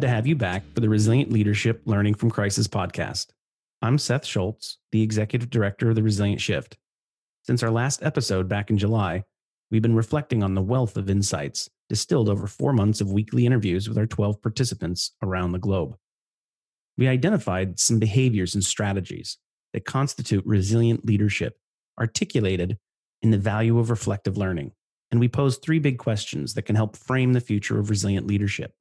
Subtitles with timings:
[0.00, 3.26] Glad to have you back for the Resilient Leadership Learning from Crisis podcast.
[3.82, 6.78] I'm Seth Schultz, the Executive Director of the Resilience Shift.
[7.42, 9.24] Since our last episode back in July,
[9.70, 13.90] we've been reflecting on the wealth of insights distilled over four months of weekly interviews
[13.90, 15.94] with our 12 participants around the globe.
[16.96, 19.36] We identified some behaviors and strategies
[19.74, 21.58] that constitute resilient leadership,
[22.00, 22.78] articulated
[23.20, 24.72] in the value of reflective learning.
[25.10, 28.72] And we posed three big questions that can help frame the future of resilient leadership.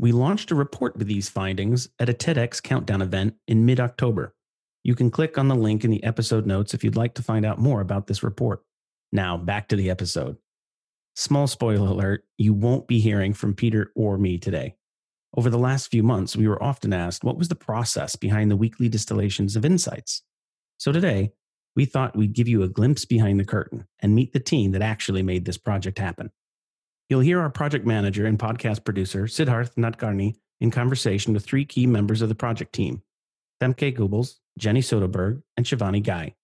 [0.00, 4.34] We launched a report with these findings at a TEDx Countdown event in mid October.
[4.82, 7.44] You can click on the link in the episode notes if you'd like to find
[7.44, 8.62] out more about this report.
[9.12, 10.38] Now, back to the episode.
[11.16, 14.74] Small spoiler alert you won't be hearing from Peter or me today.
[15.36, 18.56] Over the last few months, we were often asked what was the process behind the
[18.56, 20.22] weekly distillations of insights.
[20.78, 21.32] So today,
[21.76, 24.80] we thought we'd give you a glimpse behind the curtain and meet the team that
[24.80, 26.30] actually made this project happen.
[27.10, 31.84] You'll hear our project manager and podcast producer, Siddharth Nadkarni, in conversation with three key
[31.84, 33.02] members of the project team
[33.60, 36.36] Femke Gubbels, Jenny Soderberg, and Shivani Guy.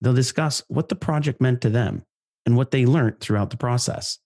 [0.00, 2.04] They'll discuss what the project meant to them
[2.46, 4.20] and what they learned throughout the process.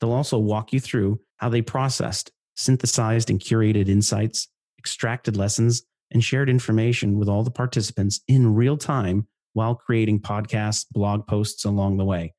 [0.00, 6.24] They'll also walk you through how they processed, synthesized, and curated insights, extracted lessons, and
[6.24, 11.98] shared information with all the participants in real time while creating podcasts, blog posts along
[11.98, 12.34] the way,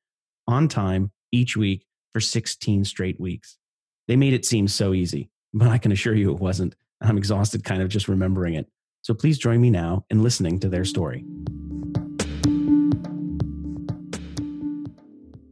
[0.46, 3.58] on time each week for 16 straight weeks.
[4.06, 6.76] They made it seem so easy, but I can assure you it wasn't.
[7.02, 8.70] I'm exhausted kind of just remembering it.
[9.02, 11.24] So please join me now in listening to their story.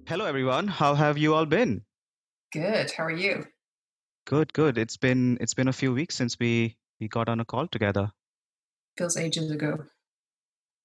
[0.07, 0.69] Hello, everyone.
[0.69, 1.83] How have you all been?
[2.53, 2.93] Good.
[2.93, 3.45] How are you?
[4.27, 4.79] Good, good.
[4.79, 8.13] It's been it's been a few weeks since we we got on a call together.
[8.97, 9.85] Feels ages ago.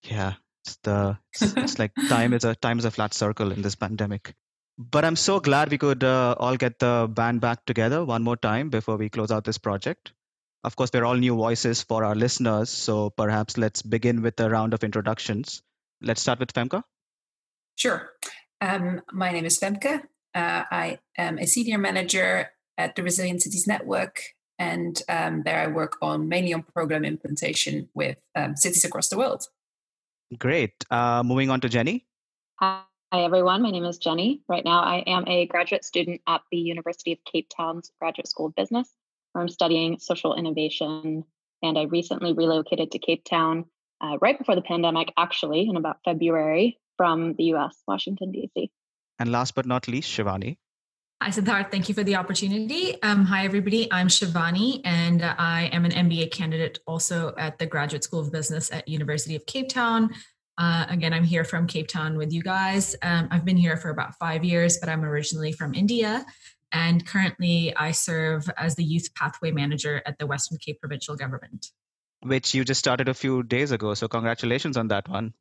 [0.01, 0.33] Yeah,
[0.65, 3.75] it's the it's, it's like time is a time is a flat circle in this
[3.75, 4.33] pandemic.
[4.77, 8.37] But I'm so glad we could uh, all get the band back together one more
[8.37, 10.13] time before we close out this project.
[10.63, 14.49] Of course, we're all new voices for our listeners, so perhaps let's begin with a
[14.49, 15.63] round of introductions.
[16.01, 16.83] Let's start with Femke.
[17.75, 18.09] Sure.
[18.61, 20.03] Um, my name is Femke.
[20.35, 24.21] Uh, I am a senior manager at the Resilient Cities Network,
[24.59, 29.17] and um, there I work on mainly on program implementation with um, cities across the
[29.17, 29.47] world.
[30.37, 30.73] Great.
[30.91, 32.05] Uh, moving on to Jenny.
[32.59, 32.81] Hi.
[33.13, 33.61] Hi, everyone.
[33.61, 34.41] My name is Jenny.
[34.49, 38.47] Right now, I am a graduate student at the University of Cape Town's Graduate School
[38.47, 38.89] of Business,
[39.31, 41.23] where I'm studying social innovation.
[41.63, 43.63] And I recently relocated to Cape Town
[44.01, 48.69] uh, right before the pandemic, actually, in about February from the US, Washington, D.C.
[49.19, 50.57] And last but not least, Shivani.
[51.21, 51.71] Hi, Siddharth.
[51.71, 53.01] Thank you for the opportunity.
[53.01, 53.89] Um, hi, everybody.
[53.89, 58.69] I'm Shivani, and I am an MBA candidate also at the Graduate School of Business
[58.69, 60.09] at University of Cape Town.
[60.57, 62.95] Uh, again, I'm here from Cape Town with you guys.
[63.03, 66.25] Um, I've been here for about five years, but I'm originally from India.
[66.71, 71.67] And currently, I serve as the Youth Pathway Manager at the Western Cape Provincial Government.
[72.21, 73.93] Which you just started a few days ago.
[73.93, 75.33] So, congratulations on that one.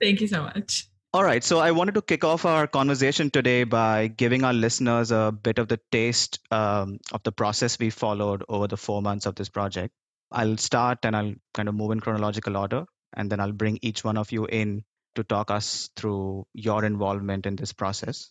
[0.00, 0.88] Thank you so much.
[1.12, 1.44] All right.
[1.44, 5.58] So, I wanted to kick off our conversation today by giving our listeners a bit
[5.58, 9.50] of the taste um, of the process we followed over the four months of this
[9.50, 9.94] project.
[10.32, 14.04] I'll start and I'll kind of move in chronological order and then I'll bring each
[14.04, 14.84] one of you in
[15.14, 18.30] to talk us through your involvement in this process.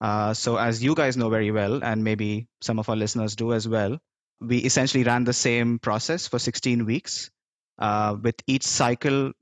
[0.00, 3.52] Uh, so, as you guys know very well, and maybe some of our listeners do
[3.52, 3.98] as well,
[4.40, 7.30] we essentially ran the same process for 16 weeks,
[7.78, 9.32] uh, with each cycle,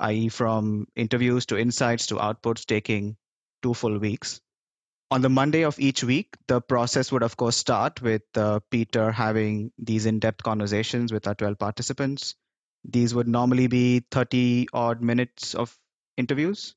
[0.00, 3.16] i.e., from interviews to insights to outputs, taking
[3.62, 4.40] two full weeks.
[5.10, 9.12] On the Monday of each week, the process would, of course, start with uh, Peter
[9.12, 12.34] having these in depth conversations with our 12 participants.
[12.88, 15.76] These would normally be 30 odd minutes of
[16.16, 16.74] interviews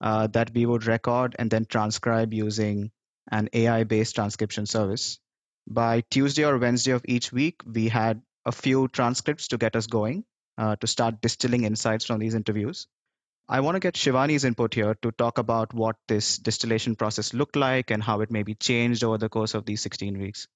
[0.00, 2.90] uh, that we would record and then transcribe using
[3.30, 5.18] an AI based transcription service.
[5.68, 9.86] By Tuesday or Wednesday of each week, we had a few transcripts to get us
[9.86, 10.24] going
[10.56, 12.86] uh, to start distilling insights from these interviews.
[13.48, 17.56] I want to get Shivani's input here to talk about what this distillation process looked
[17.56, 20.48] like and how it maybe changed over the course of these 16 weeks.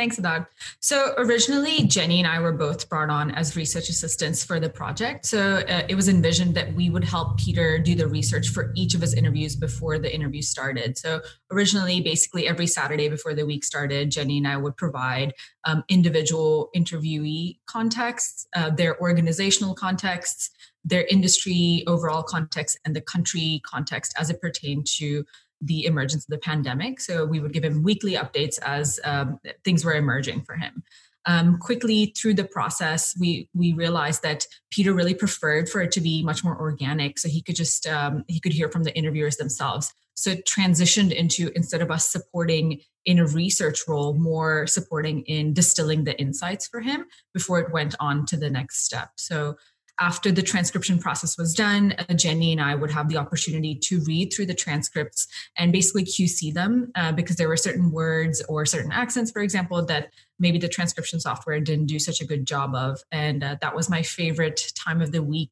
[0.00, 0.46] Thanks, Adad.
[0.80, 5.26] So originally, Jenny and I were both brought on as research assistants for the project.
[5.26, 8.94] So uh, it was envisioned that we would help Peter do the research for each
[8.94, 10.96] of his interviews before the interview started.
[10.96, 11.20] So
[11.52, 15.34] originally, basically every Saturday before the week started, Jenny and I would provide
[15.66, 20.48] um, individual interviewee contexts, uh, their organizational contexts,
[20.82, 25.26] their industry overall context, and the country context as it pertained to
[25.60, 27.00] the emergence of the pandemic.
[27.00, 30.82] So we would give him weekly updates as um, things were emerging for him.
[31.26, 36.00] um, quickly through the process, we we realized that Peter really preferred for it to
[36.00, 39.36] be much more organic, so he could just um, he could hear from the interviewers
[39.36, 39.92] themselves.
[40.14, 45.54] So it transitioned into instead of us supporting in a research role, more supporting in
[45.54, 49.10] distilling the insights for him before it went on to the next step.
[49.16, 49.56] So
[50.00, 54.00] after the transcription process was done, uh, Jenny and I would have the opportunity to
[54.00, 58.64] read through the transcripts and basically QC them uh, because there were certain words or
[58.64, 62.74] certain accents, for example, that maybe the transcription software didn't do such a good job
[62.74, 63.00] of.
[63.12, 65.50] And uh, that was my favorite time of the week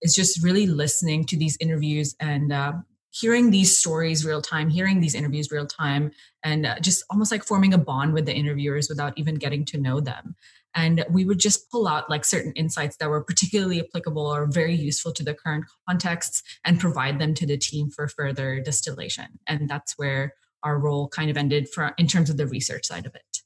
[0.00, 2.72] is just really listening to these interviews and uh,
[3.10, 6.10] hearing these stories real time, hearing these interviews real time,
[6.42, 9.78] and uh, just almost like forming a bond with the interviewers without even getting to
[9.78, 10.34] know them
[10.74, 14.74] and we would just pull out like certain insights that were particularly applicable or very
[14.74, 19.38] useful to the current contexts and provide them to the team for further distillation.
[19.46, 23.06] And that's where our role kind of ended for in terms of the research side
[23.06, 23.38] of it.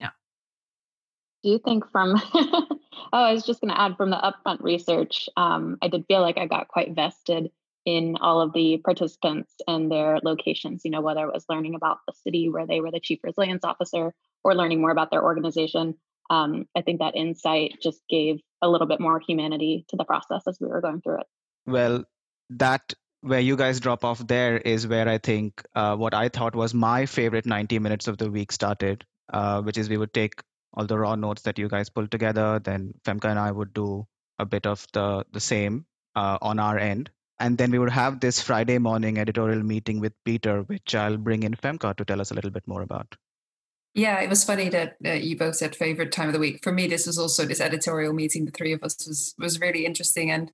[0.00, 0.10] Yeah.
[1.42, 2.20] Do you think from
[3.12, 6.20] oh i was just going to add from the upfront research um, i did feel
[6.20, 7.50] like i got quite vested
[7.84, 11.98] in all of the participants and their locations you know whether it was learning about
[12.06, 14.12] the city where they were the chief resilience officer
[14.44, 15.94] or learning more about their organization
[16.30, 20.42] um, I think that insight just gave a little bit more humanity to the process
[20.46, 21.26] as we were going through it.
[21.66, 22.04] Well,
[22.50, 26.54] that where you guys drop off there is where I think uh, what I thought
[26.54, 30.40] was my favorite 90 minutes of the week started, uh, which is we would take
[30.72, 32.60] all the raw notes that you guys pulled together.
[32.62, 34.06] Then Femke and I would do
[34.38, 37.10] a bit of the, the same uh, on our end.
[37.40, 41.44] And then we would have this Friday morning editorial meeting with Peter, which I'll bring
[41.44, 43.14] in Femke to tell us a little bit more about.
[43.94, 46.62] Yeah, it was funny that uh, you both said favorite time of the week.
[46.62, 48.44] For me, this was also this editorial meeting.
[48.44, 50.52] The three of us was was really interesting, and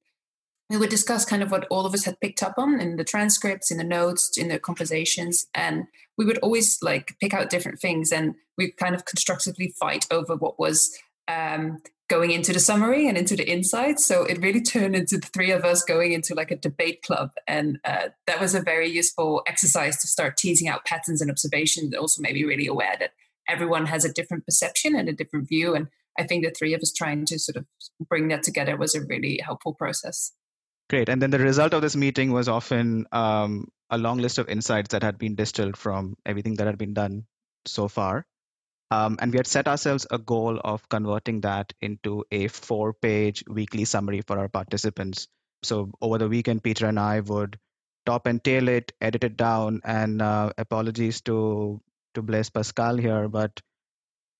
[0.70, 3.04] we would discuss kind of what all of us had picked up on in the
[3.04, 5.84] transcripts, in the notes, in the conversations, and
[6.16, 10.36] we would always like pick out different things, and we kind of constructively fight over
[10.36, 10.96] what was
[11.28, 14.06] um, going into the summary and into the insights.
[14.06, 17.30] So it really turned into the three of us going into like a debate club.
[17.48, 21.92] And uh, that was a very useful exercise to start teasing out patterns and observations,
[21.92, 23.12] and also maybe really aware that
[23.48, 25.74] everyone has a different perception and a different view.
[25.74, 25.88] And
[26.18, 27.66] I think the three of us trying to sort of
[28.08, 30.32] bring that together was a really helpful process.
[30.90, 31.08] Great.
[31.08, 34.90] And then the result of this meeting was often um, a long list of insights
[34.90, 37.24] that had been distilled from everything that had been done
[37.66, 38.26] so far.
[38.90, 43.42] Um, and we had set ourselves a goal of converting that into a four page
[43.48, 45.26] weekly summary for our participants.
[45.62, 47.58] So over the weekend, Peter and I would
[48.04, 51.80] top and tail it, edit it down, and uh, apologies to
[52.14, 53.60] to Blaise Pascal here, but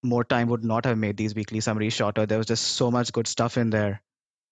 [0.03, 2.27] more time would not have made these weekly summaries shorter.
[2.27, 4.03] There was just so much good stuff in there.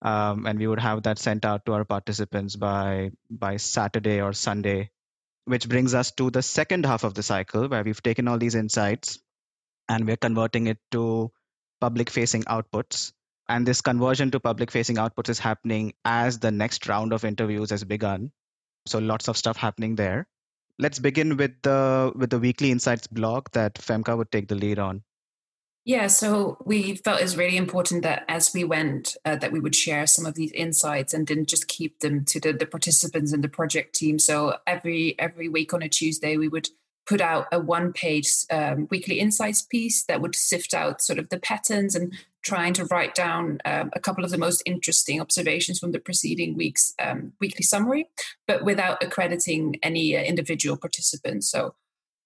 [0.01, 4.33] Um, and we would have that sent out to our participants by by Saturday or
[4.33, 4.91] Sunday,
[5.45, 8.57] which brings us to the second half of the cycle where we've taken all these
[8.57, 9.21] insights
[9.89, 11.31] and we're converting it to
[11.81, 13.13] public facing outputs.
[13.49, 17.71] And this conversion to public facing outputs is happening as the next round of interviews
[17.71, 18.33] has begun.
[18.87, 20.27] So lots of stuff happening there
[20.79, 24.79] let's begin with the with the weekly insights blog that Femke would take the lead
[24.79, 25.03] on.
[25.85, 29.59] Yeah, so we felt it was really important that as we went, uh, that we
[29.59, 33.33] would share some of these insights and didn't just keep them to the, the participants
[33.33, 34.21] and the project team.
[34.21, 36.69] So every every week on a Tuesday, we would
[37.07, 41.29] put out a one page um, weekly insights piece that would sift out sort of
[41.29, 45.79] the patterns and trying to write down um, a couple of the most interesting observations
[45.79, 48.09] from the preceding week's um, weekly summary,
[48.47, 51.51] but without accrediting any uh, individual participants.
[51.51, 51.75] So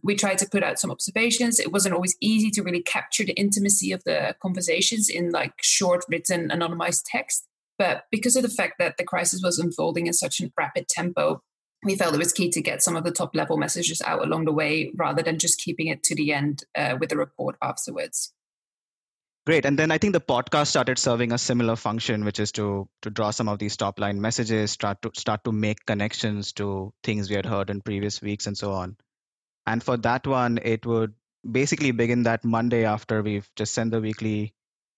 [0.02, 1.58] we tried to put out some observations.
[1.58, 6.04] It wasn't always easy to really capture the intimacy of the conversations in like short,
[6.08, 7.46] written, anonymized text.
[7.78, 11.42] But because of the fact that the crisis was unfolding in such a rapid tempo,
[11.86, 14.44] we felt it was key to get some of the top level messages out along
[14.44, 18.32] the way rather than just keeping it to the end uh, with the report afterwards.
[19.46, 19.64] Great.
[19.64, 23.10] And then I think the podcast started serving a similar function, which is to to
[23.10, 27.30] draw some of these top line messages, start to start to make connections to things
[27.30, 28.96] we had heard in previous weeks and so on.
[29.64, 31.14] And for that one, it would
[31.48, 34.52] basically begin that Monday after we've just sent the weekly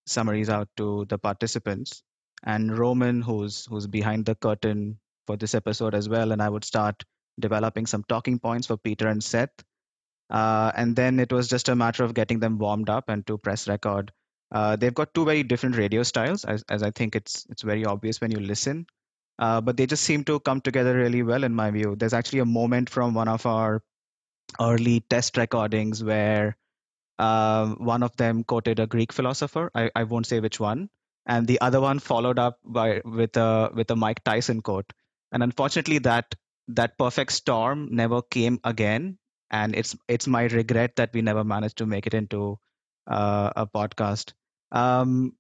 [0.07, 2.03] summaries out to the participants.
[2.43, 6.65] And Roman, who's who's behind the curtain for this episode as well, and I would
[6.65, 7.05] start
[7.47, 9.65] developing some talking points for Peter and Seth.
[10.31, 13.39] Uh, and then it was just a matter of getting them warmed up and to
[13.39, 14.13] press record.
[14.51, 17.85] Uh, they've got two very different radio styles, as, as I think it's it's very
[17.85, 18.87] obvious when you listen.
[19.39, 21.95] Uh, but they just seem to come together really well, in my view.
[21.97, 23.83] There's actually a moment from one of our
[24.61, 26.57] early test recordings where
[27.19, 29.71] uh, one of them quoted a Greek philosopher.
[29.75, 30.89] I, I won't say which one,
[31.27, 34.93] and the other one followed up by with a with a Mike Tyson quote.
[35.33, 36.35] And unfortunately, that
[36.69, 39.19] that perfect storm never came again,
[39.51, 42.59] and it's it's my regret that we never managed to make it into
[43.07, 44.33] uh, a podcast.
[44.71, 45.33] Um,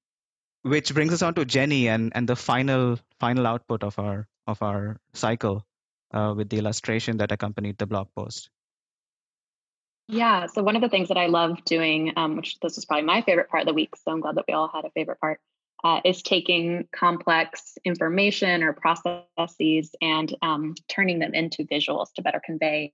[0.62, 4.62] which brings us on to Jenny and, and the final final output of our of
[4.62, 5.64] our cycle
[6.12, 8.50] uh, with the illustration that accompanied the blog post.
[10.08, 13.04] Yeah, so one of the things that I love doing, um, which this is probably
[13.04, 15.20] my favorite part of the week, so I'm glad that we all had a favorite
[15.20, 15.38] part,
[15.84, 22.40] uh, is taking complex information or processes and um, turning them into visuals to better
[22.44, 22.92] convey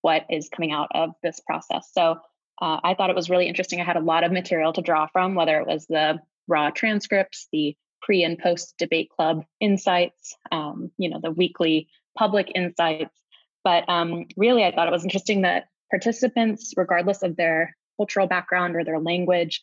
[0.00, 1.90] what is coming out of this process.
[1.92, 2.18] So
[2.60, 3.80] uh, I thought it was really interesting.
[3.80, 7.48] I had a lot of material to draw from, whether it was the raw transcripts,
[7.52, 13.14] the pre and post debate club insights, um, you know, the weekly public insights.
[13.64, 18.76] But um, really, I thought it was interesting that participants, regardless of their cultural background
[18.76, 19.62] or their language,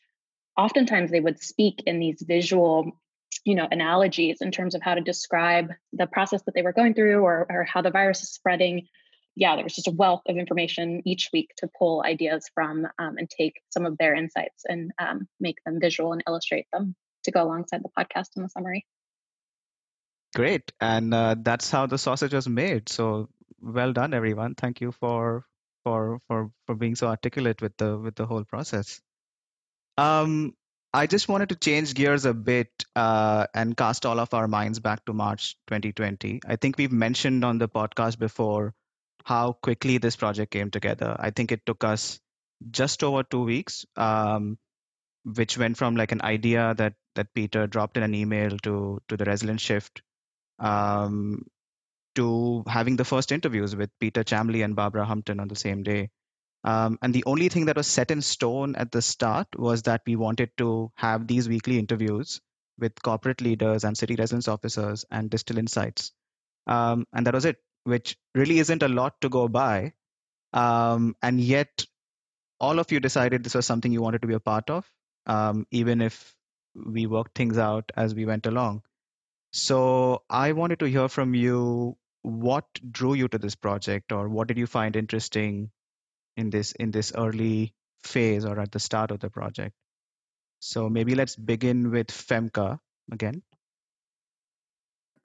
[0.57, 2.91] oftentimes they would speak in these visual
[3.45, 6.93] you know analogies in terms of how to describe the process that they were going
[6.93, 8.87] through or, or how the virus is spreading.
[9.35, 13.17] Yeah there was just a wealth of information each week to pull ideas from um,
[13.17, 17.31] and take some of their insights and um, make them visual and illustrate them to
[17.31, 18.85] go alongside the podcast and the summary.
[20.35, 22.89] Great and uh, that's how the sausage was made.
[22.89, 23.29] So
[23.61, 24.55] well done everyone.
[24.55, 25.45] Thank you for
[25.83, 29.01] for for for being so articulate with the with the whole process
[29.97, 30.53] um
[30.93, 34.79] I just wanted to change gears a bit uh, and cast all of our minds
[34.79, 36.41] back to March 2020.
[36.45, 38.73] I think we've mentioned on the podcast before
[39.23, 41.15] how quickly this project came together.
[41.17, 42.19] I think it took us
[42.71, 44.57] just over two weeks, um,
[45.23, 49.17] which went from like an idea that that Peter dropped in an email to to
[49.17, 50.01] the Resilience Shift,
[50.59, 51.45] um,
[52.15, 56.09] to having the first interviews with Peter Chamley and Barbara Humpton on the same day.
[56.63, 60.01] Um, and the only thing that was set in stone at the start was that
[60.05, 62.39] we wanted to have these weekly interviews
[62.77, 66.11] with corporate leaders and city resilience officers and distill insights.
[66.67, 69.93] Um, and that was it which really isn't a lot to go by.
[70.53, 71.85] Um, and yet,
[72.59, 74.85] all of you decided this was something you wanted to be a part of,
[75.25, 76.35] um, even if
[76.75, 78.83] we worked things out as we went along.
[79.51, 84.47] So, I wanted to hear from you what drew you to this project, or what
[84.47, 85.71] did you find interesting
[86.37, 87.73] in this in this early
[88.03, 89.75] phase or at the start of the project.
[90.59, 92.79] So maybe let's begin with Femke
[93.11, 93.41] again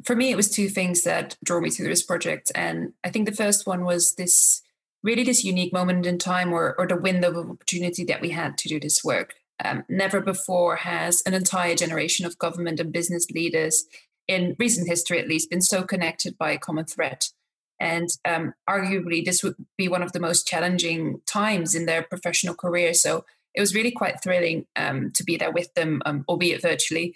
[0.04, 2.52] for me, it was two things that drew me to this project.
[2.54, 4.62] And I think the first one was this
[5.02, 8.58] really this unique moment in time or, or the window of opportunity that we had
[8.58, 9.34] to do this work.
[9.64, 13.86] Um, never before has an entire generation of government and business leaders,
[14.28, 17.30] in recent history at least, been so connected by a common threat.
[17.78, 22.54] And um, arguably, this would be one of the most challenging times in their professional
[22.54, 22.94] career.
[22.94, 27.14] So it was really quite thrilling um, to be there with them, um, albeit virtually,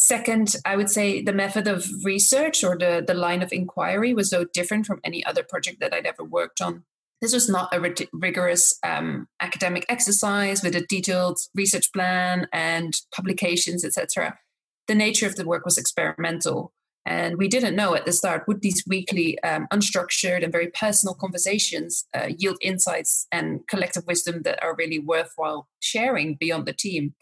[0.00, 4.30] Second, I would say the method of research or the, the line of inquiry was
[4.30, 6.84] so different from any other project that I'd ever worked on.
[7.20, 7.80] This was not a
[8.12, 14.38] rigorous um, academic exercise with a detailed research plan and publications, etc.
[14.86, 16.72] The nature of the work was experimental.
[17.08, 21.14] And we didn't know at the start would these weekly, um, unstructured, and very personal
[21.14, 27.14] conversations uh, yield insights and collective wisdom that are really worthwhile sharing beyond the team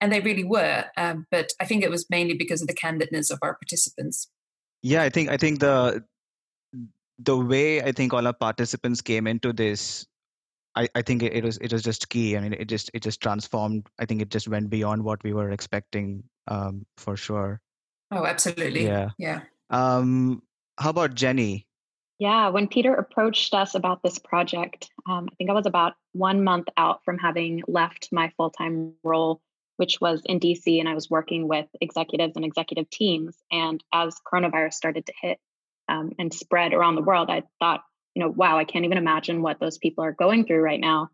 [0.00, 0.84] and they really were.
[0.96, 4.28] Um, but I think it was mainly because of the candidness of our participants.
[4.82, 6.04] Yeah, I think I think the
[7.18, 10.06] the way I think all our participants came into this,
[10.76, 12.36] I, I think it, it was it was just key.
[12.36, 13.88] I mean, it just it just transformed.
[13.98, 17.60] I think it just went beyond what we were expecting, um, for sure.
[18.10, 18.86] Oh, absolutely.
[18.86, 19.42] Yeah, yeah.
[19.70, 20.42] Um,
[20.78, 21.66] how about Jenny?
[22.18, 26.42] Yeah, when Peter approached us about this project, um, I think I was about one
[26.42, 29.40] month out from having left my full time role
[29.78, 33.36] which was in DC, and I was working with executives and executive teams.
[33.50, 35.38] And as coronavirus started to hit
[35.88, 37.84] um, and spread around the world, I thought,
[38.14, 41.10] you know, wow, I can't even imagine what those people are going through right now.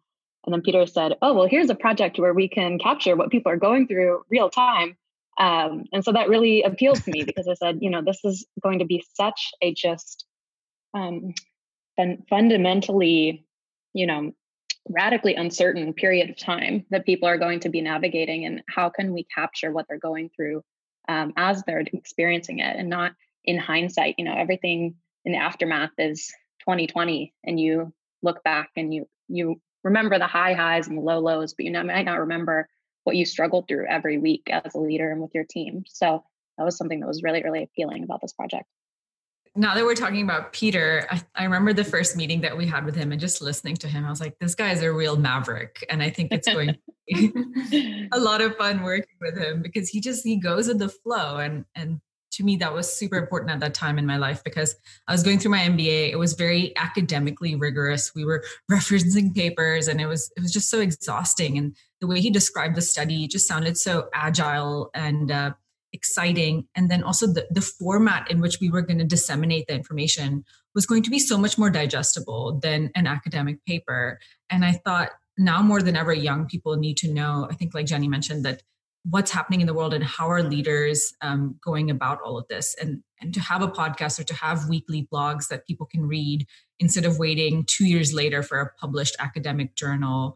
[0.47, 3.53] And then Peter said, oh, well, here's a project where we can capture what people
[3.53, 4.97] are going through real time.
[5.39, 8.47] Um, and so that really appealed to me because I said, you know, this is
[8.63, 10.25] going to be such a just
[10.95, 11.35] um,
[11.97, 13.45] fun- fundamentally,
[13.93, 14.33] you know,
[14.89, 19.13] radically uncertain period of time that people are going to be navigating and how can
[19.13, 20.63] we capture what they're going through
[21.09, 23.13] um, as they're experiencing it and not
[23.45, 28.93] in hindsight you know everything in the aftermath is 2020 and you look back and
[28.93, 32.69] you you remember the high highs and the low lows but you might not remember
[33.05, 36.25] what you struggled through every week as a leader and with your team so
[36.59, 38.67] that was something that was really really appealing about this project
[39.57, 42.85] now that we're talking about Peter, I, I, remember the first meeting that we had
[42.85, 45.17] with him and just listening to him, I was like, this guy is a real
[45.17, 45.85] maverick.
[45.89, 49.89] And I think it's going to be a lot of fun working with him because
[49.89, 51.37] he just he goes with the flow.
[51.37, 52.01] And and
[52.33, 54.75] to me, that was super important at that time in my life because
[55.07, 56.11] I was going through my MBA.
[56.11, 58.13] It was very academically rigorous.
[58.13, 61.59] We were referencing papers and it was it was just so exhausting.
[61.59, 65.53] And the way he described the study just sounded so agile and uh,
[65.95, 66.69] exciting.
[66.75, 70.45] And then also the, the format in which we were going to disseminate the information
[70.75, 74.19] was going to be so much more digestible than an academic paper.
[74.51, 77.87] And I thought now more than ever, young people need to know, I think like
[77.87, 78.63] Jenny mentioned, that
[79.09, 82.75] what's happening in the world and how are leaders um, going about all of this
[82.81, 86.47] and and to have a podcast or to have weekly blogs that people can read
[86.79, 90.35] instead of waiting two years later for a published academic journal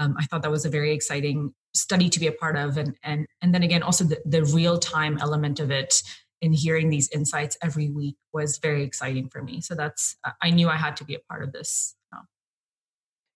[0.00, 2.96] um, i thought that was a very exciting study to be a part of and
[3.04, 6.02] and and then again also the, the real time element of it
[6.40, 10.68] in hearing these insights every week was very exciting for me so that's i knew
[10.68, 11.94] i had to be a part of this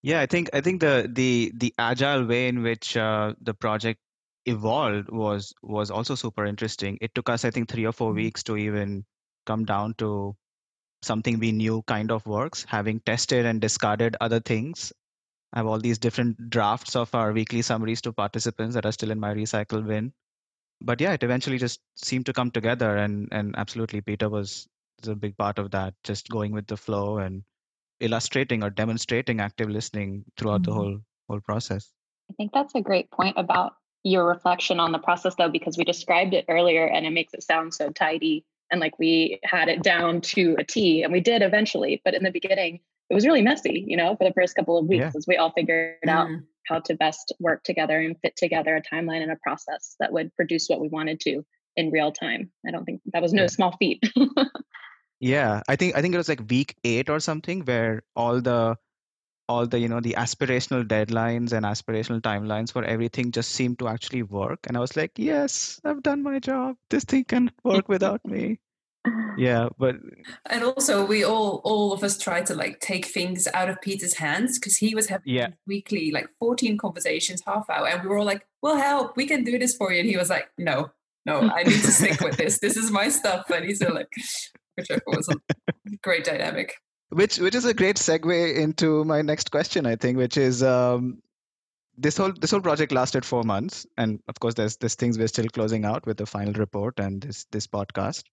[0.02, 4.00] yeah i think i think the the the agile way in which uh, the project
[4.46, 6.98] evolved was was also super interesting.
[7.00, 8.16] It took us, I think, three or four mm-hmm.
[8.16, 9.04] weeks to even
[9.46, 10.36] come down to
[11.02, 14.92] something we knew kind of works, having tested and discarded other things.
[15.54, 19.12] I have all these different drafts of our weekly summaries to participants that are still
[19.12, 20.12] in my recycle bin.
[20.80, 24.66] But yeah, it eventually just seemed to come together and and absolutely Peter was,
[25.00, 27.44] was a big part of that, just going with the flow and
[28.00, 30.70] illustrating or demonstrating active listening throughout mm-hmm.
[30.70, 31.92] the whole whole process.
[32.30, 35.84] I think that's a great point about your reflection on the process though because we
[35.84, 39.82] described it earlier and it makes it sound so tidy and like we had it
[39.82, 42.80] down to a T and we did eventually but in the beginning
[43.10, 45.12] it was really messy you know for the first couple of weeks yeah.
[45.16, 46.10] as we all figured mm.
[46.10, 46.28] out
[46.66, 50.34] how to best work together and fit together a timeline and a process that would
[50.34, 51.44] produce what we wanted to
[51.76, 53.48] in real time i don't think that was no yeah.
[53.48, 54.02] small feat
[55.20, 58.76] yeah i think i think it was like week 8 or something where all the
[59.46, 63.88] all the you know the aspirational deadlines and aspirational timelines for everything just seemed to
[63.88, 67.88] actually work and i was like yes i've done my job this thing can work
[67.88, 68.58] without me
[69.36, 69.96] yeah but
[70.48, 74.14] and also we all all of us tried to like take things out of peter's
[74.14, 75.48] hands because he was having yeah.
[75.66, 79.44] weekly like 14 conversations half hour and we were all like we'll help we can
[79.44, 80.00] do this for you.
[80.00, 80.90] And he was like no
[81.26, 82.58] no i need to stick with this.
[82.58, 83.50] This is my stuff.
[83.50, 84.12] And he's like
[84.76, 86.74] which i thought was a great dynamic.
[87.10, 91.22] Which which is a great segue into my next question i think which is um,
[91.96, 95.28] this whole this whole project lasted four months and of course there's there's things we're
[95.28, 98.24] still closing out with the final report and this this podcast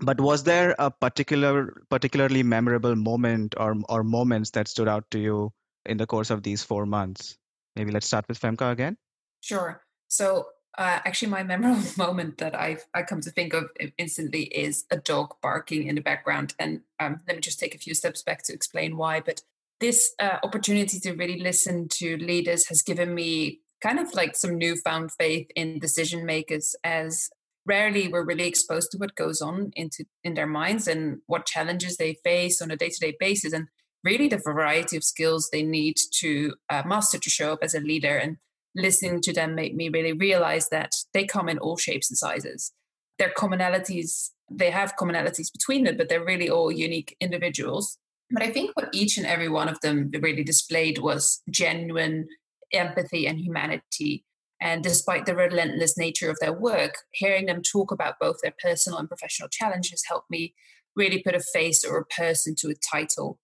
[0.00, 5.18] but was there a particular particularly memorable moment or or moments that stood out to
[5.18, 5.52] you
[5.86, 7.36] in the course of these four months
[7.76, 8.96] maybe let's start with femke again
[9.40, 10.46] sure so
[10.78, 14.96] uh, actually, my memorable moment that I've I come to think of instantly is a
[14.96, 16.54] dog barking in the background.
[16.58, 19.20] And um, let me just take a few steps back to explain why.
[19.20, 19.42] But
[19.80, 24.58] this uh, opportunity to really listen to leaders has given me kind of like some
[24.58, 27.28] newfound faith in decision makers as
[27.68, 31.96] rarely we're really exposed to what goes on into in their minds and what challenges
[31.96, 33.68] they face on a day-to-day basis and
[34.04, 37.80] really the variety of skills they need to uh, master to show up as a
[37.80, 38.38] leader and
[38.74, 42.72] listening to them made me really realize that they come in all shapes and sizes.
[43.18, 47.98] Their commonalities, they have commonalities between them, but they're really all unique individuals.
[48.30, 52.28] But I think what each and every one of them really displayed was genuine
[52.72, 54.24] empathy and humanity.
[54.60, 58.98] And despite the relentless nature of their work, hearing them talk about both their personal
[58.98, 60.54] and professional challenges helped me
[60.96, 63.38] really put a face or a person to a title.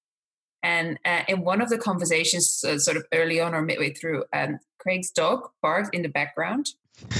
[0.63, 4.25] And uh, in one of the conversations, uh, sort of early on or midway through,
[4.33, 6.71] um, Craig's dog barked in the background.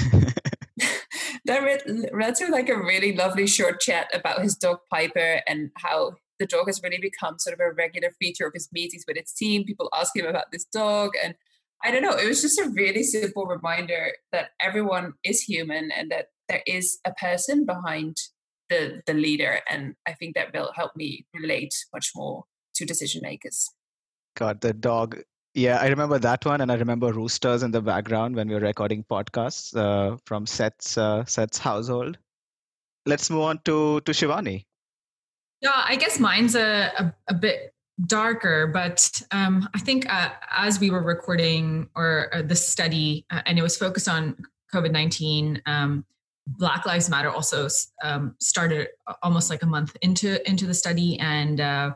[1.45, 6.17] that read, read like a really lovely short chat about his dog Piper and how
[6.39, 9.33] the dog has really become sort of a regular feature of his meetings with its
[9.33, 9.65] team.
[9.65, 11.13] People ask him about this dog.
[11.23, 11.35] And
[11.85, 16.11] I don't know, it was just a really simple reminder that everyone is human and
[16.11, 18.17] that there is a person behind
[18.71, 19.61] the, the leader.
[19.69, 22.45] And I think that will help me relate much more
[22.77, 23.71] to decision makers.
[24.35, 25.21] God, the dog.
[25.53, 28.61] Yeah, I remember that one, and I remember roosters in the background when we were
[28.61, 32.19] recording podcasts uh, from Seth's uh, Seth's household.
[33.07, 34.65] Let's move on to to Shivani.
[35.61, 37.74] Yeah, I guess mine's a a, a bit
[38.07, 43.43] darker, but um, I think uh, as we were recording or, or the study, uh,
[43.47, 44.37] and it was focused on
[44.73, 45.63] COVID nineteen.
[45.67, 46.05] Um,
[46.47, 47.69] Black Lives Matter also
[48.03, 48.89] um, started
[49.23, 51.95] almost like a month into into the study, and uh,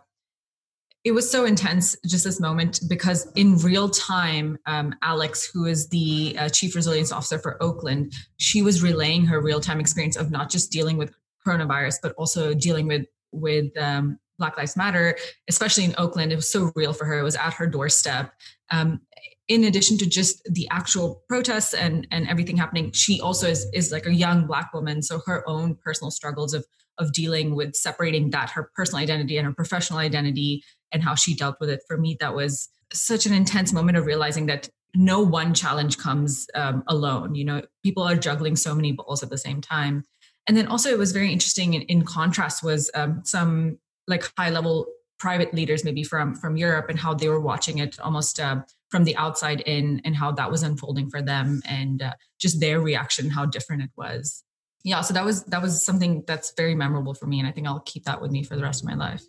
[1.04, 5.88] it was so intense just this moment because in real time um, alex who is
[5.88, 10.30] the uh, chief resilience officer for oakland she was relaying her real time experience of
[10.30, 11.14] not just dealing with
[11.46, 15.16] coronavirus but also dealing with with um, black lives matter
[15.48, 18.32] especially in oakland it was so real for her it was at her doorstep
[18.70, 19.00] um,
[19.48, 23.92] in addition to just the actual protests and and everything happening she also is is
[23.92, 26.64] like a young black woman so her own personal struggles of
[26.98, 31.34] of dealing with separating that her personal identity and her professional identity and how she
[31.34, 35.20] dealt with it for me that was such an intense moment of realizing that no
[35.20, 37.34] one challenge comes um, alone.
[37.34, 40.04] You know, people are juggling so many balls at the same time.
[40.46, 41.74] And then also, it was very interesting.
[41.74, 44.86] In, in contrast, was um, some like high level
[45.18, 49.04] private leaders, maybe from from Europe, and how they were watching it almost uh, from
[49.04, 53.30] the outside in, and how that was unfolding for them, and uh, just their reaction,
[53.30, 54.44] how different it was.
[54.84, 57.66] Yeah, so that was that was something that's very memorable for me, and I think
[57.66, 59.24] I'll keep that with me for the rest of my life.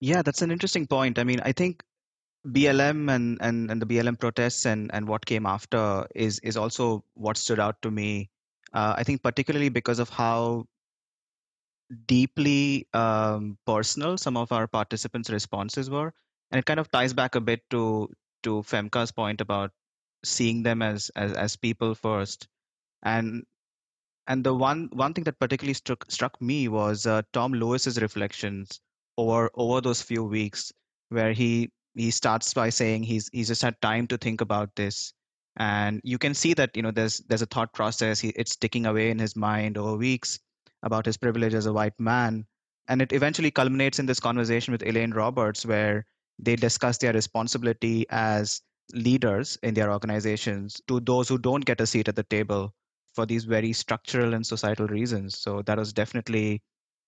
[0.00, 1.18] Yeah, that's an interesting point.
[1.18, 1.82] I mean, I think
[2.46, 7.04] BLM and, and, and the BLM protests and, and what came after is is also
[7.14, 8.30] what stood out to me.
[8.72, 10.66] Uh, I think particularly because of how
[12.06, 16.12] deeply um, personal some of our participants' responses were,
[16.50, 18.08] and it kind of ties back a bit to
[18.42, 19.72] to Femke's point about
[20.24, 22.48] seeing them as as, as people first,
[23.02, 23.44] and
[24.26, 28.80] and the one one thing that particularly struck struck me was uh, Tom Lewis's reflections
[29.16, 30.72] over over those few weeks,
[31.08, 35.12] where he he starts by saying he's he's just had time to think about this.
[35.56, 38.86] And you can see that you know there's there's a thought process he, it's ticking
[38.86, 40.38] away in his mind over weeks
[40.82, 42.44] about his privilege as a white man
[42.88, 46.04] and it eventually culminates in this conversation with elaine roberts where
[46.38, 48.62] they discuss their responsibility as
[48.94, 52.74] leaders in their organizations to those who don't get a seat at the table
[53.14, 56.62] for these very structural and societal reasons so that was definitely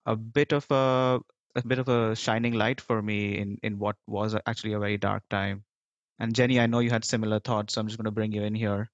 [0.06, 1.20] a bit of a
[1.54, 4.96] a bit of a shining light for me in in what was actually a very
[4.96, 5.64] dark time.
[6.18, 8.42] And Jenny, I know you had similar thoughts, so I'm just going to bring you
[8.42, 8.90] in here.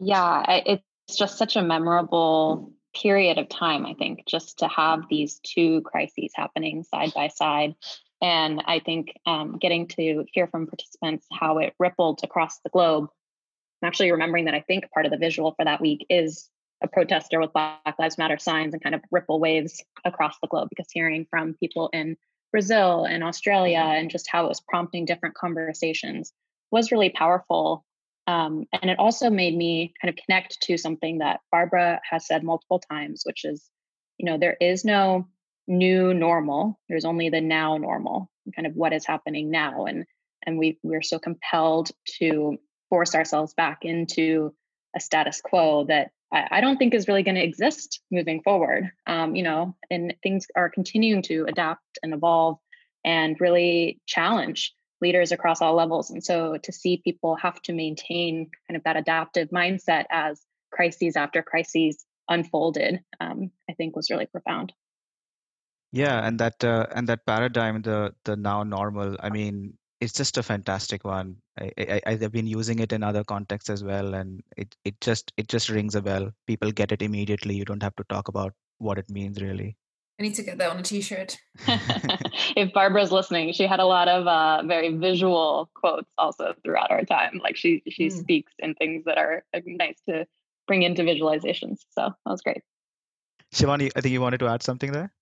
[0.00, 3.86] Yeah, it's just such a memorable period of time.
[3.86, 7.74] I think just to have these two crises happening side by side,
[8.20, 13.08] and I think um, getting to hear from participants how it rippled across the globe.
[13.82, 16.48] I'm actually remembering that I think part of the visual for that week is
[16.82, 20.68] a protester with Black Lives Matter signs and kind of ripple waves across the globe
[20.68, 22.16] because hearing from people in
[22.50, 26.32] Brazil and Australia and just how it was prompting different conversations
[26.70, 27.84] was really powerful.
[28.28, 32.44] Um, and it also made me kind of connect to something that Barbara has said
[32.44, 33.70] multiple times, which is,
[34.18, 35.26] you know, there is no
[35.66, 36.78] new normal.
[36.90, 39.86] There's only the now normal, kind of what is happening now.
[39.86, 40.04] And
[40.44, 42.58] and we we're so compelled to
[42.90, 44.54] force ourselves back into
[44.94, 48.90] a status quo that I, I don't think is really going to exist moving forward.
[49.06, 52.58] Um, you know, and things are continuing to adapt and evolve
[53.06, 56.10] and really challenge leaders across all levels.
[56.10, 61.16] And so to see people have to maintain kind of that adaptive mindset as crises
[61.16, 64.72] after crises unfolded, um, I think was really profound.
[65.92, 69.16] Yeah, and that uh, and that paradigm, the the now normal.
[69.20, 71.36] I mean, it's just a fantastic one.
[71.58, 75.32] I, I have been using it in other contexts as well, and it it just
[75.38, 76.30] it just rings a bell.
[76.46, 77.54] People get it immediately.
[77.54, 79.76] You don't have to talk about what it means really.
[80.18, 81.38] I need to get that on a t-shirt.
[82.56, 87.04] if Barbara's listening, she had a lot of uh, very visual quotes also throughout our
[87.04, 87.40] time.
[87.42, 88.12] Like she she mm.
[88.12, 90.26] speaks in things that are uh, nice to
[90.66, 91.78] bring into visualizations.
[91.90, 92.62] So that was great.
[93.54, 95.12] Shivani, I think you wanted to add something there.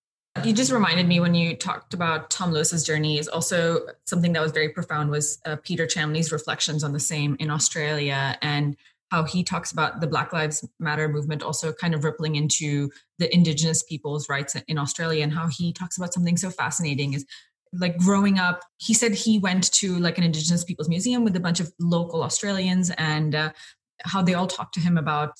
[0.44, 4.42] You just reminded me when you talked about Tom Lewis's journey is also something that
[4.42, 8.76] was very profound was uh, Peter Chamley's reflections on the same in Australia and
[9.10, 13.32] how he talks about the Black Lives Matter movement also kind of rippling into the
[13.34, 17.24] indigenous people's rights in Australia and how he talks about something so fascinating is
[17.72, 21.40] like growing up he said he went to like an indigenous people's museum with a
[21.40, 23.52] bunch of local Australians and uh,
[24.04, 25.32] how they all talked to him about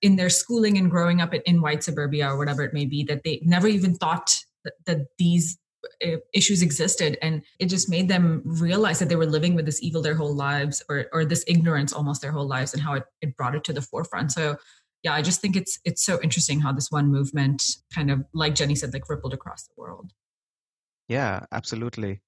[0.00, 3.22] in their schooling and growing up in white suburbia or whatever it may be that
[3.24, 4.34] they never even thought
[4.64, 5.61] that, that these uh,
[6.32, 10.02] issues existed and it just made them realize that they were living with this evil
[10.02, 13.36] their whole lives or or this ignorance almost their whole lives and how it, it
[13.36, 14.32] brought it to the forefront.
[14.32, 14.56] So
[15.02, 17.62] yeah i just think it's it's so interesting how this one movement
[17.94, 20.12] kind of like jenny said like rippled across the world.
[21.08, 22.22] Yeah absolutely.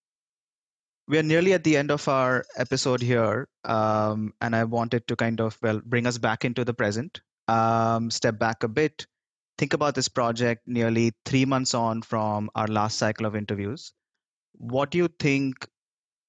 [1.07, 5.17] We are nearly at the end of our episode here um, and i wanted to
[5.17, 9.07] kind of well bring us back into the present um, step back a bit,
[9.59, 13.93] think about this project nearly three months on from our last cycle of interviews.
[14.53, 15.67] What do you think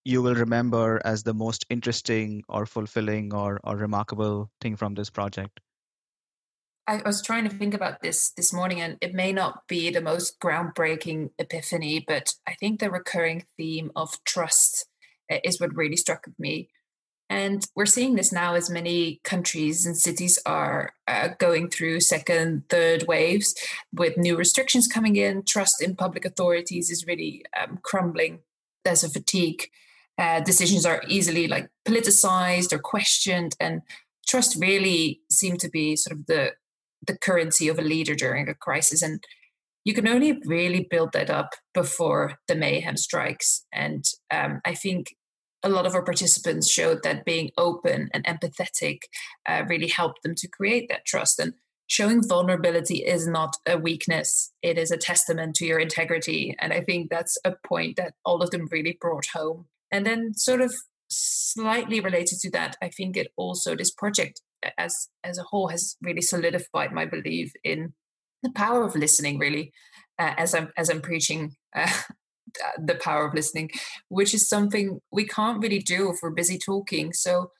[0.03, 5.09] you will remember as the most interesting or fulfilling or, or remarkable thing from this
[5.09, 5.59] project?
[6.87, 10.01] I was trying to think about this this morning, and it may not be the
[10.01, 14.85] most groundbreaking epiphany, but I think the recurring theme of trust
[15.31, 16.69] eh, is what really struck me.
[17.29, 22.69] And we're seeing this now as many countries and cities are uh, going through second,
[22.69, 23.55] third waves
[23.91, 25.43] with new restrictions coming in.
[25.43, 28.39] Trust in public authorities is really um, crumbling.
[28.83, 29.69] There's a fatigue.
[30.17, 33.81] Uh, decisions are easily like politicized or questioned, and
[34.27, 36.53] trust really seemed to be sort of the
[37.05, 39.01] the currency of a leader during a crisis.
[39.01, 39.23] And
[39.83, 43.65] you can only really build that up before the mayhem strikes.
[43.71, 45.15] And um, I think
[45.65, 48.99] a lot of our participants showed that being open and empathetic
[49.49, 51.39] uh, really helped them to create that trust.
[51.39, 51.53] And
[51.87, 56.55] showing vulnerability is not a weakness, it is a testament to your integrity.
[56.59, 59.65] And I think that's a point that all of them really brought home.
[59.91, 60.73] And then, sort of
[61.09, 64.41] slightly related to that, I think it also, this project
[64.77, 67.93] as, as a whole has really solidified my belief in
[68.43, 69.73] the power of listening, really.
[70.17, 71.91] Uh, as I'm as I'm preaching uh,
[72.77, 73.71] the power of listening,
[74.09, 77.13] which is something we can't really do if we're busy talking.
[77.13, 77.51] So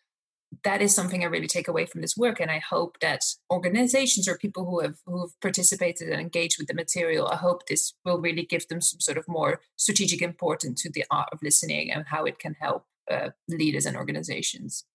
[0.64, 4.28] that is something I really take away from this work, and I hope that organizations
[4.28, 7.94] or people who have who have participated and engaged with the material, I hope this
[8.06, 11.92] will really give them some sort of more strategic importance to the art of listening
[11.92, 14.86] and how it can help uh, leaders and organizations.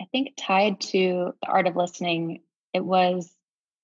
[0.00, 2.42] I think tied to the art of listening,
[2.72, 3.32] it was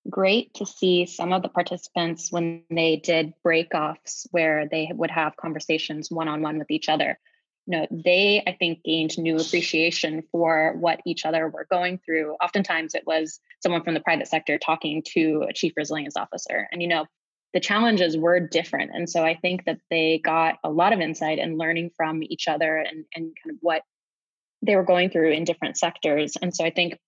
[0.09, 5.37] great to see some of the participants when they did break-offs where they would have
[5.37, 7.19] conversations one-on-one with each other.
[7.67, 12.35] You know they i think gained new appreciation for what each other were going through.
[12.43, 16.69] Oftentimes it was someone from the private sector talking to a chief resilience officer.
[16.73, 17.07] And you know
[17.53, 18.93] the challenges were different.
[18.95, 22.49] And so i think that they got a lot of insight and learning from each
[22.49, 23.83] other and, and kind of what
[24.63, 26.37] they were going through in different sectors.
[26.41, 26.99] And so i think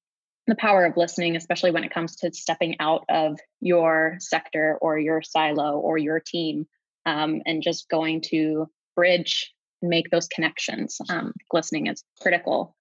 [0.47, 4.99] the power of listening, especially when it comes to stepping out of your sector or
[4.99, 6.67] your silo or your team,
[7.07, 10.99] um, and just going to bridge and make those connections.
[11.09, 12.77] Um, listening is critical.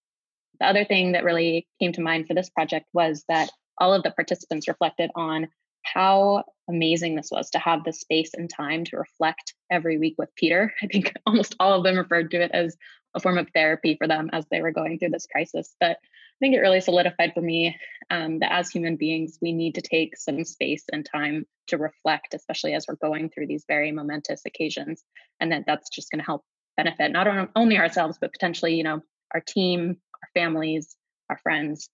[0.59, 4.03] The other thing that really came to mind for this project was that all of
[4.03, 5.47] the participants reflected on
[5.83, 10.29] how amazing this was to have the space and time to reflect every week with
[10.35, 10.73] Peter.
[10.81, 12.75] I think almost all of them referred to it as
[13.13, 15.75] a form of therapy for them as they were going through this crisis.
[15.79, 17.75] But I think it really solidified for me
[18.09, 22.33] um, that as human beings, we need to take some space and time to reflect,
[22.33, 25.03] especially as we're going through these very momentous occasions,
[25.39, 26.43] and that that's just going to help
[26.77, 29.01] benefit not only ourselves but potentially, you know,
[29.33, 30.95] our team, our families,
[31.29, 31.89] our friends.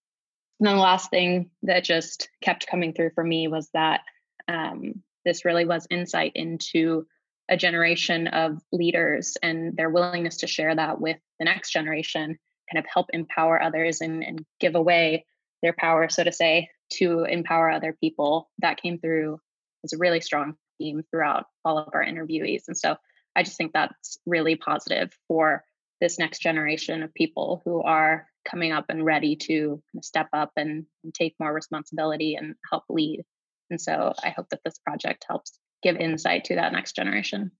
[0.60, 4.02] And then the last thing that just kept coming through for me was that
[4.48, 7.06] um, this really was insight into
[7.50, 12.38] a generation of leaders and their willingness to share that with the next generation
[12.72, 15.26] kind of help empower others and, and give away
[15.62, 18.50] their power, so to say, to empower other people.
[18.60, 19.40] That came through
[19.84, 22.64] as a really strong theme throughout all of our interviewees.
[22.68, 22.98] And so
[23.36, 25.64] I just think that's really positive for
[26.02, 30.86] this next generation of people who are coming up and ready to step up and,
[31.04, 33.24] and take more responsibility and help lead.
[33.70, 37.52] And so I hope that this project helps give insight to that next generation.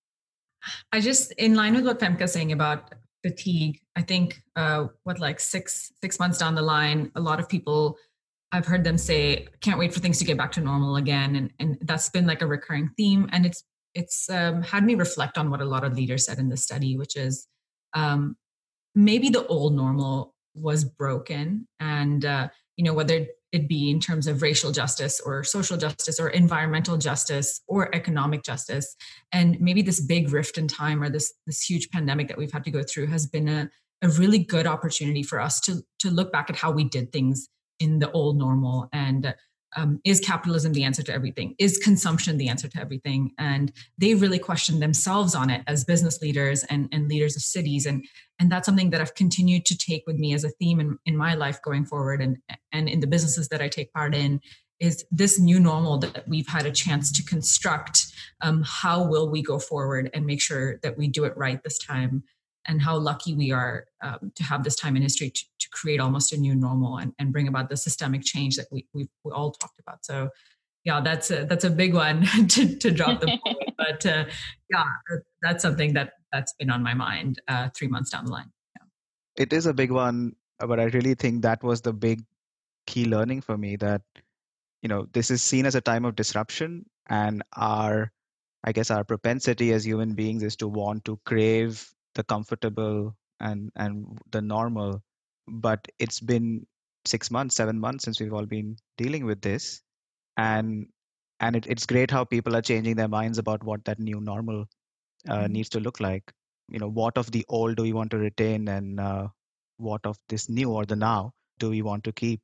[0.92, 3.80] I just, in line with what Femke's saying about fatigue.
[3.96, 7.98] I think uh, what like six six months down the line, a lot of people
[8.52, 11.52] I've heard them say, "Can't wait for things to get back to normal again," and
[11.60, 15.50] and that's been like a recurring theme, and it's it's um, had me reflect on
[15.50, 17.48] what a lot of leaders said in the study, which is
[17.94, 18.38] um,
[18.96, 24.28] maybe the old normal was broken, and uh, you know whether it be in terms
[24.28, 28.96] of racial justice or social justice or environmental justice or economic justice.
[29.32, 32.64] And maybe this big rift in time or this this huge pandemic that we've had
[32.66, 33.70] to go through has been a,
[34.02, 37.48] a really good opportunity for us to to look back at how we did things
[37.80, 39.34] in the old normal and
[39.76, 41.56] um, is capitalism the answer to everything?
[41.60, 43.32] Is consumption the answer to everything?
[43.38, 47.86] And they really questioned themselves on it as business leaders and, and leaders of cities.
[47.86, 48.06] And,
[48.40, 51.18] and that's something that I've continued to take with me as a theme in, in
[51.18, 52.38] my life going forward and,
[52.72, 54.40] and in the businesses that I take part in
[54.80, 58.06] is this new normal that we've had a chance to construct.
[58.42, 61.80] Um, how will we go forward and make sure that we do it right this
[61.80, 62.24] time?
[62.68, 66.00] And how lucky we are um, to have this time in history to, to create
[66.00, 69.32] almost a new normal and, and bring about the systemic change that we, we, we
[69.32, 70.06] all talked about.
[70.06, 70.30] So
[70.84, 73.58] yeah, that's a, that's a big one to, to drop the point.
[73.78, 74.26] but uh,
[74.70, 74.86] yeah,
[75.42, 78.52] that's something that that's been on my mind uh, three months down the line.
[78.76, 79.44] Yeah.
[79.44, 82.24] It is a big one, but I really think that was the big
[82.86, 84.02] key learning for me that,
[84.82, 88.12] you know, this is seen as a time of disruption and our,
[88.64, 93.72] I guess our propensity as human beings is to want to crave the comfortable and
[93.76, 95.02] and the normal
[95.48, 96.66] but it's been
[97.08, 99.82] six months seven months since we've all been dealing with this.
[100.38, 100.88] And
[101.40, 104.66] and it, it's great how people are changing their minds about what that new normal
[105.30, 105.54] uh, mm-hmm.
[105.54, 106.32] needs to look like.
[106.70, 109.28] You know what of the old do we want to retain and uh,
[109.78, 112.42] what of this new or the now do we want to keep?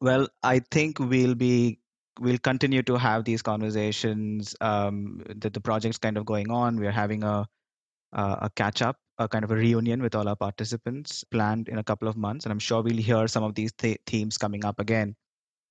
[0.00, 1.78] Well i think we'll be
[2.20, 6.76] we'll continue to have these conversations um, that the project's kind of going on.
[6.78, 7.46] We're having a
[8.12, 11.78] uh, a catch up a kind of a reunion with all our participants planned in
[11.78, 12.44] a couple of months.
[12.44, 15.14] And I'm sure we'll hear some of these th- themes coming up again.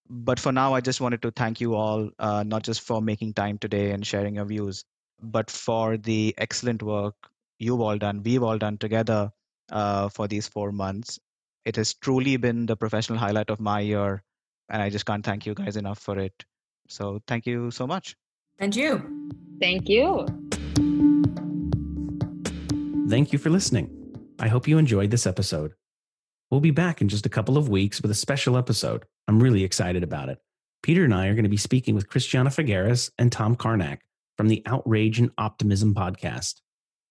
[0.10, 3.34] But for now, I just wanted to thank you all, uh, not just for making
[3.34, 4.84] time today and sharing your views,
[5.22, 7.16] but for the excellent work
[7.60, 9.32] you've all done, we've all done together
[9.72, 11.20] uh, for these four months.
[11.66, 14.24] It has truly been the professional highlight of my year,
[14.70, 16.44] and I just can't thank you guys enough for it.
[16.90, 18.16] So thank you so much.
[18.60, 19.32] And you.
[19.60, 20.28] Thank you.
[23.10, 23.90] Thank you for listening.
[24.40, 25.74] I hope you enjoyed this episode.
[26.50, 29.04] We'll be back in just a couple of weeks with a special episode.
[29.28, 30.40] I'm really excited about it.
[30.82, 34.02] Peter and I are going to be speaking with Christiana Figueres and Tom Carnac
[34.38, 36.62] from the Outrage and Optimism podcast.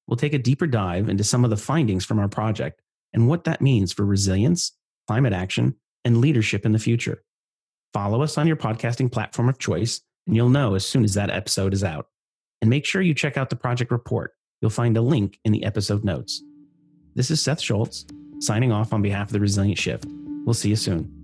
[0.09, 2.81] We'll take a deeper dive into some of the findings from our project
[3.13, 4.73] and what that means for resilience,
[5.07, 7.23] climate action, and leadership in the future.
[7.93, 11.31] Follow us on your podcasting platform of choice, and you'll know as soon as that
[11.31, 12.07] episode is out.
[12.61, 14.33] And make sure you check out the project report.
[14.63, 16.43] You'll find a link in the episode notes.
[17.17, 18.07] This is Seth Schultz,
[18.39, 20.07] signing off on behalf of the Resilience Shift.
[20.47, 21.22] We'll see you soon.